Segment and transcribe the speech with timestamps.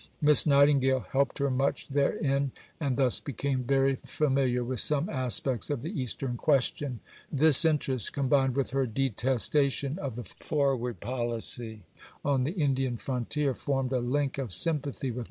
[0.19, 5.83] Miss Nightingale helped her much therein, and thus became very familiar with some aspects of
[5.83, 7.01] the Eastern Question.
[7.31, 11.81] This interest, combined with her detestation of the forward policy
[12.25, 15.13] on the Indian frontier, formed a link of sympathy with Mr.
[15.13, 15.19] Gladstone.